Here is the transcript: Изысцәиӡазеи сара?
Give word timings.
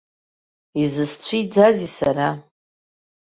Изысцәиӡазеи 0.83 1.87
сара? 1.97 2.29